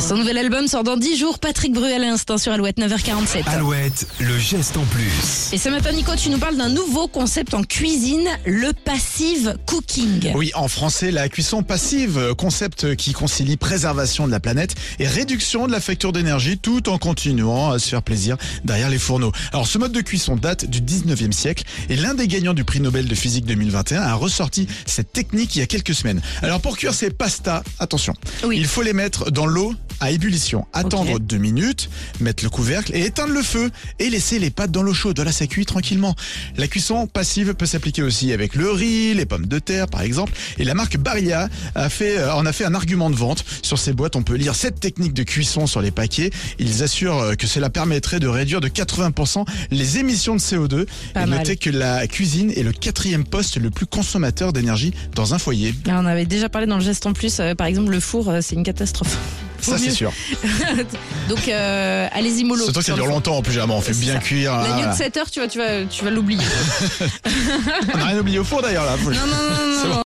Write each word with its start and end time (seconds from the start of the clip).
Son 0.00 0.16
nouvel 0.16 0.38
album 0.38 0.68
sort 0.68 0.84
dans 0.84 0.96
10 0.96 1.16
jours. 1.18 1.38
Patrick 1.38 1.72
Bruel 1.72 2.02
à 2.02 2.06
l'instant 2.06 2.38
sur 2.38 2.52
Alouette 2.52 2.78
9h47. 2.78 3.42
Alouette, 3.46 4.06
le 4.20 4.38
geste 4.38 4.76
en 4.76 4.84
plus. 4.84 5.50
Et 5.52 5.58
ce 5.58 5.68
matin, 5.68 5.92
Nico, 5.92 6.12
tu 6.16 6.30
nous 6.30 6.38
parles 6.38 6.56
d'un 6.56 6.68
nouveau 6.68 7.08
concept 7.08 7.52
en 7.52 7.62
cuisine, 7.62 8.26
le 8.46 8.72
passive 8.72 9.56
cooking. 9.66 10.32
Oui, 10.34 10.52
en 10.54 10.68
français, 10.68 11.10
la 11.10 11.28
cuisson 11.28 11.62
passive, 11.62 12.32
concept 12.38 12.94
qui 12.96 13.12
concilie 13.12 13.56
préservation 13.56 14.26
de 14.26 14.32
la 14.32 14.40
planète 14.40 14.76
et 14.98 15.06
réduction 15.06 15.66
de 15.66 15.72
la 15.72 15.80
facture 15.80 16.12
d'énergie 16.12 16.58
tout 16.58 16.88
en 16.88 16.96
continuant 16.98 17.72
à 17.72 17.78
se 17.78 17.88
faire 17.88 18.02
plaisir 18.02 18.36
derrière 18.64 18.88
les 18.90 18.98
fourneaux. 18.98 19.32
Alors 19.52 19.66
ce 19.66 19.78
mode 19.78 19.92
de 19.92 20.00
cuisson 20.00 20.36
date 20.36 20.64
du 20.64 20.80
19e 20.80 21.32
siècle 21.32 21.64
et 21.90 21.96
l'un 21.96 22.14
des 22.14 22.28
gagnants 22.28 22.54
du 22.54 22.64
prix 22.64 22.80
Nobel 22.80 23.08
de 23.08 23.14
physique 23.14 23.44
2021 23.46 24.00
a 24.02 24.14
ressorti 24.14 24.68
cette 24.86 25.12
technique 25.12 25.56
il 25.56 25.58
y 25.58 25.62
a 25.62 25.66
quelques 25.66 25.94
semaines. 25.94 26.22
Alors 26.42 26.60
pour 26.60 26.76
cuire 26.76 26.94
ces 26.94 27.10
pastas, 27.10 27.62
attention, 27.78 28.14
Oui. 28.44 28.56
il 28.58 28.66
faut 28.66 28.82
les 28.82 28.92
mettre 28.94 29.30
dans 29.30 29.46
l'eau 29.46 29.74
à 30.00 30.10
ébullition, 30.10 30.66
attendre 30.72 31.18
deux 31.18 31.38
minutes, 31.38 31.90
mettre 32.20 32.44
le 32.44 32.50
couvercle 32.50 32.94
et 32.94 33.04
éteindre 33.04 33.32
le 33.32 33.42
feu 33.42 33.70
et 33.98 34.10
laisser 34.10 34.38
les 34.38 34.50
pâtes 34.50 34.70
dans 34.70 34.82
l'eau 34.82 34.94
chaude. 34.94 35.18
Là, 35.20 35.32
ça 35.32 35.46
cuit 35.46 35.66
tranquillement. 35.66 36.14
La 36.56 36.68
cuisson 36.68 37.06
passive 37.06 37.54
peut 37.54 37.66
s'appliquer 37.66 38.02
aussi 38.02 38.32
avec 38.32 38.54
le 38.54 38.70
riz, 38.70 39.14
les 39.14 39.26
pommes 39.26 39.46
de 39.46 39.58
terre, 39.58 39.86
par 39.88 40.02
exemple. 40.02 40.32
Et 40.58 40.64
la 40.64 40.74
marque 40.74 40.96
Barilla 40.96 41.48
a 41.74 41.88
fait, 41.88 42.18
euh, 42.18 42.34
en 42.34 42.46
a 42.46 42.52
fait 42.52 42.64
un 42.64 42.74
argument 42.74 43.10
de 43.10 43.16
vente. 43.16 43.44
Sur 43.62 43.78
ces 43.78 43.92
boîtes, 43.92 44.16
on 44.16 44.22
peut 44.22 44.34
lire 44.34 44.54
cette 44.54 44.80
technique 44.80 45.14
de 45.14 45.22
cuisson 45.22 45.66
sur 45.66 45.80
les 45.80 45.90
paquets. 45.90 46.30
Ils 46.58 46.82
assurent 46.82 47.18
euh, 47.18 47.34
que 47.34 47.46
cela 47.46 47.70
permettrait 47.70 48.20
de 48.20 48.28
réduire 48.28 48.60
de 48.60 48.68
80% 48.68 49.44
les 49.70 49.98
émissions 49.98 50.34
de 50.36 50.40
CO2. 50.40 50.86
Pas 51.14 51.22
et 51.22 51.26
mal. 51.26 51.38
notez 51.38 51.56
que 51.56 51.70
la 51.70 52.06
cuisine 52.06 52.50
est 52.52 52.62
le 52.62 52.72
quatrième 52.72 53.24
poste 53.24 53.56
le 53.56 53.70
plus 53.70 53.86
consommateur 53.86 54.52
d'énergie 54.52 54.92
dans 55.14 55.34
un 55.34 55.38
foyer. 55.38 55.74
Là, 55.86 55.98
on 56.00 56.06
avait 56.06 56.26
déjà 56.26 56.48
parlé 56.48 56.66
dans 56.66 56.76
le 56.76 56.84
geste 56.84 57.06
en 57.06 57.12
plus. 57.12 57.40
euh, 57.40 57.54
par 57.54 57.66
exemple, 57.66 57.90
le 57.90 58.00
four, 58.00 58.28
euh, 58.28 58.38
c'est 58.40 58.54
une 58.54 58.62
catastrophe. 58.62 59.16
Ça, 59.60 59.78
c'est 59.78 59.90
sûr. 59.90 60.12
Donc, 61.28 61.48
euh, 61.48 62.06
allez-y, 62.12 62.44
mollo. 62.44 62.64
Surtout 62.64 62.80
que 62.80 62.86
ça 62.86 62.94
dure 62.94 63.06
longtemps 63.06 63.36
en 63.36 63.42
plus, 63.42 63.52
généralement. 63.52 63.78
On 63.78 63.80
fait 63.80 63.92
bien 63.92 64.14
ça. 64.14 64.20
cuire. 64.20 64.56
L'agneau 64.56 64.74
voilà. 64.74 64.92
de 64.92 64.96
7 64.96 65.16
heures, 65.16 65.30
tu 65.30 65.40
vois, 65.40 65.48
tu 65.48 65.58
vas, 65.58 65.84
tu 65.84 66.04
vas 66.04 66.10
l'oublier. 66.10 66.44
On 67.94 67.98
n'a 67.98 68.04
rien 68.06 68.18
oublié 68.18 68.38
au 68.38 68.44
four 68.44 68.62
d'ailleurs 68.62 68.84
là. 68.84 68.96
Non, 69.04 69.10
non, 69.10 69.88
non. 69.88 69.88